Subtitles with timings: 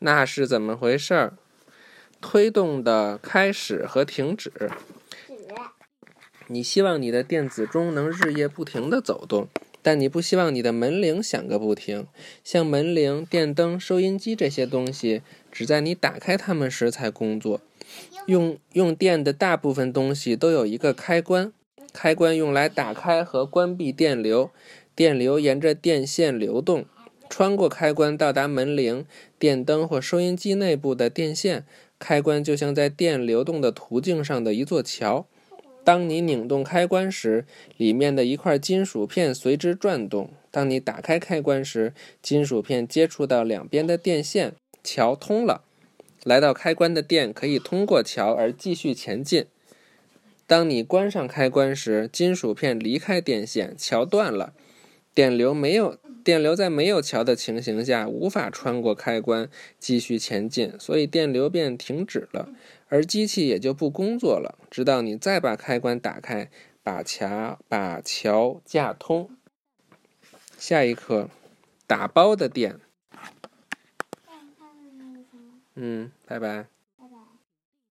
[0.00, 1.38] 那是怎么回事儿？
[2.20, 4.52] 推动的开始和停止。
[6.48, 9.48] 你希望你的电子钟能日夜不停地走动，
[9.82, 12.06] 但你不希望你的门铃响个不停。
[12.44, 17.60] 像门铃、电灯、收音机这些东西，只在你打开它们时才工作。
[18.26, 21.52] 用用电的大部分东西都有一个开关，
[21.92, 24.50] 开关用来打开和关闭电流，
[24.94, 26.86] 电流沿着电线流动，
[27.36, 29.04] 穿过开关到达门铃、
[29.38, 31.66] 电灯或收音机内部的电线。
[31.98, 35.26] 开关就像在电流动的途径上的一座桥。
[35.84, 37.44] 当你拧动开关时，
[37.76, 40.30] 里面的一块金属片随之转动。
[40.50, 45.60] 当你打开开关时，金属片接触到两边的电线，桥通了。
[46.24, 49.44] 来到开关的电可以通过桥而继续前进。
[50.46, 54.54] 当你关上开关时，金属片离开电线，桥断了。
[55.14, 59.48] 电流没有电流在没有桥的情形下无法穿过开关
[59.78, 62.48] 继续前进，所以电流便停止了。
[62.88, 66.50] 而机器也就不工作了，直到你再把开关打开，
[66.82, 69.30] 把桥把桥架通。
[70.58, 71.30] 下一课，
[71.86, 72.80] 打包的电。
[75.76, 76.66] 嗯，拜拜。